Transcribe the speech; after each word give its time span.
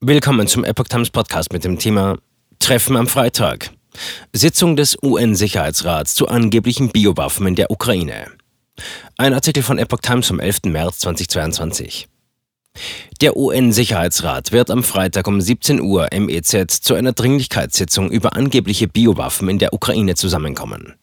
Willkommen 0.00 0.46
zum 0.46 0.62
Epoch 0.62 0.86
Times 0.86 1.10
Podcast 1.10 1.52
mit 1.52 1.64
dem 1.64 1.76
Thema 1.76 2.18
Treffen 2.60 2.96
am 2.96 3.08
Freitag. 3.08 3.70
Sitzung 4.32 4.76
des 4.76 4.96
UN-Sicherheitsrats 5.02 6.14
zu 6.14 6.28
angeblichen 6.28 6.90
Biowaffen 6.90 7.48
in 7.48 7.56
der 7.56 7.72
Ukraine. 7.72 8.28
Ein 9.16 9.34
Artikel 9.34 9.64
von 9.64 9.76
Epoch 9.76 9.98
Times 9.98 10.28
vom 10.28 10.38
11. 10.38 10.66
März 10.66 11.00
2022. 11.00 12.06
Der 13.20 13.36
UN-Sicherheitsrat 13.36 14.52
wird 14.52 14.70
am 14.70 14.84
Freitag 14.84 15.26
um 15.26 15.40
17 15.40 15.80
Uhr 15.80 16.06
MEZ 16.16 16.80
zu 16.80 16.94
einer 16.94 17.12
Dringlichkeitssitzung 17.12 18.08
über 18.12 18.36
angebliche 18.36 18.86
Biowaffen 18.86 19.48
in 19.48 19.58
der 19.58 19.72
Ukraine 19.72 20.14
zusammenkommen. 20.14 20.94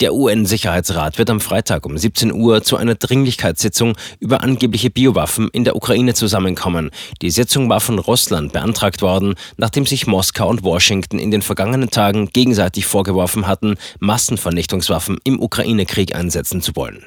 Der 0.00 0.14
UN-Sicherheitsrat 0.14 1.18
wird 1.18 1.28
am 1.28 1.40
Freitag 1.40 1.84
um 1.84 1.98
17 1.98 2.32
Uhr 2.32 2.62
zu 2.62 2.76
einer 2.76 2.94
Dringlichkeitssitzung 2.94 3.96
über 4.20 4.42
angebliche 4.42 4.90
Biowaffen 4.90 5.48
in 5.52 5.64
der 5.64 5.74
Ukraine 5.74 6.14
zusammenkommen. 6.14 6.90
Die 7.20 7.30
Sitzung 7.30 7.68
war 7.68 7.80
von 7.80 7.98
Russland 7.98 8.52
beantragt 8.52 9.02
worden, 9.02 9.34
nachdem 9.56 9.86
sich 9.86 10.06
Moskau 10.06 10.48
und 10.48 10.62
Washington 10.62 11.18
in 11.18 11.32
den 11.32 11.42
vergangenen 11.42 11.90
Tagen 11.90 12.28
gegenseitig 12.28 12.86
vorgeworfen 12.86 13.48
hatten, 13.48 13.74
Massenvernichtungswaffen 13.98 15.18
im 15.24 15.40
Ukraine-Krieg 15.40 16.14
einsetzen 16.14 16.62
zu 16.62 16.76
wollen. 16.76 17.04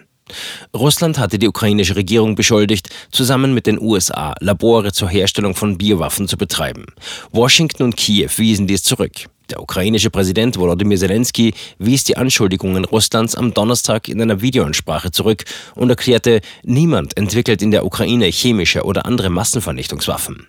Russland 0.76 1.18
hatte 1.18 1.40
die 1.40 1.48
ukrainische 1.48 1.96
Regierung 1.96 2.36
beschuldigt, 2.36 2.90
zusammen 3.12 3.54
mit 3.54 3.68
den 3.68 3.80
USA 3.82 4.34
Labore 4.40 4.92
zur 4.92 5.10
Herstellung 5.10 5.56
von 5.56 5.78
Biowaffen 5.78 6.28
zu 6.28 6.38
betreiben. 6.38 6.86
Washington 7.32 7.84
und 7.84 7.98
Kiew 7.98 8.30
wiesen 8.38 8.68
dies 8.68 8.84
zurück. 8.84 9.28
Der 9.52 9.62
ukrainische 9.62 10.10
Präsident 10.10 10.58
Volodymyr 10.58 10.98
Zelensky 10.98 11.54
wies 11.78 12.06
die 12.06 12.16
Anschuldigungen 12.16 12.86
Russlands 12.86 13.36
am 13.36 13.54
Donnerstag 13.54 14.08
in 14.08 14.22
einer 14.22 14.42
Videoansprache 14.42 15.12
zurück 15.12 15.44
und 15.76 15.90
erklärte, 15.90 16.40
niemand 16.64 17.18
entwickelt 17.18 17.62
in 17.62 17.72
der 17.72 17.86
Ukraine 17.86 18.28
chemische 18.28 18.84
oder 18.84 19.06
andere 19.06 19.30
Massenvernichtungswaffen. 19.30 20.48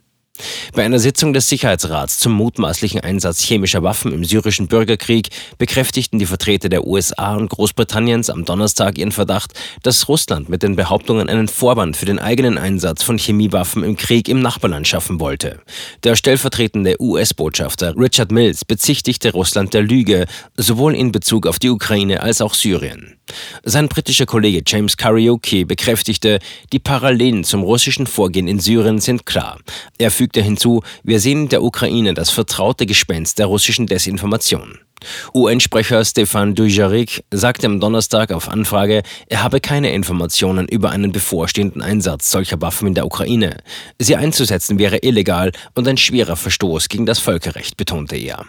Bei 0.75 0.85
einer 0.85 0.99
Sitzung 0.99 1.35
des 1.35 1.49
Sicherheitsrats 1.49 2.19
zum 2.19 2.33
mutmaßlichen 2.33 3.01
Einsatz 3.01 3.43
chemischer 3.43 3.83
Waffen 3.83 4.13
im 4.13 4.25
syrischen 4.25 4.67
Bürgerkrieg 4.67 5.29
bekräftigten 5.59 6.19
die 6.19 6.25
Vertreter 6.25 6.71
der 6.71 6.87
USA 6.87 7.37
und 7.37 7.51
Großbritanniens 7.51 8.31
am 8.31 8.47
Donnerstag 8.47 8.97
ihren 8.97 9.13
Verdacht, 9.13 9.53
dass 9.83 10.09
Russland 10.09 10.49
mit 10.49 10.63
den 10.63 10.75
Behauptungen 10.75 11.29
einen 11.29 11.49
Vorwand 11.49 11.99
für 11.99 12.07
den 12.07 12.19
eigenen 12.19 12.57
Einsatz 12.57 13.03
von 13.03 13.19
Chemiewaffen 13.19 13.85
im 13.85 13.97
Krieg 13.97 14.29
im 14.29 14.41
Nachbarland 14.41 14.89
schaffen 14.89 15.21
wollte. 15.21 15.61
Der 16.03 16.17
stellvertretende 16.17 16.97
US-Botschafter 16.99 17.95
Richard 17.99 18.33
Mills 18.33 18.65
bezichtigte 18.65 19.33
Russland 19.33 19.75
der 19.75 19.83
Lüge, 19.83 20.25
sowohl 20.57 20.95
in 20.95 21.13
Bezug 21.13 21.47
auf 21.47 21.59
die 21.59 21.69
Ukraine 21.69 22.23
als 22.23 22.41
auch 22.41 22.55
Syrien. 22.55 23.19
Sein 23.65 23.89
britischer 23.89 24.27
Kollege 24.27 24.63
James 24.67 24.97
Karaoke 24.97 25.65
bekräftigte, 25.65 26.39
die 26.73 26.79
Parallelen 26.79 27.45
zum 27.45 27.63
russischen 27.63 28.07
Vorgehen 28.07 28.49
in 28.49 28.61
Syrien 28.61 28.99
sind 28.99 29.27
klar. 29.27 29.59
Er 29.99 30.11
fügte 30.23 30.41
hinzu, 30.41 30.83
wir 31.03 31.19
sehen 31.19 31.43
in 31.43 31.49
der 31.49 31.65
Ukraine 31.65 32.15
das 32.15 32.31
vertraute 32.31 32.87
Gespenst 32.87 33.41
der 33.41 33.47
russischen 33.47 33.89
Desinformation. 33.89 34.79
UN-Sprecher 35.35 36.05
Stefan 36.05 36.55
Dujarric 36.55 37.25
sagte 37.33 37.67
am 37.67 37.81
Donnerstag 37.81 38.31
auf 38.31 38.49
Anfrage, 38.49 39.03
er 39.27 39.43
habe 39.43 39.59
keine 39.59 39.93
Informationen 39.93 40.69
über 40.69 40.91
einen 40.91 41.11
bevorstehenden 41.11 41.83
Einsatz 41.83 42.31
solcher 42.31 42.61
Waffen 42.61 42.87
in 42.87 42.95
der 42.95 43.05
Ukraine. 43.05 43.57
Sie 43.99 44.15
einzusetzen 44.15 44.79
wäre 44.79 44.99
illegal 45.03 45.51
und 45.75 45.89
ein 45.89 45.97
schwerer 45.97 46.37
Verstoß 46.37 46.89
gegen 46.89 47.05
das 47.05 47.19
Völkerrecht, 47.19 47.77
betonte 47.77 48.15
er. 48.15 48.47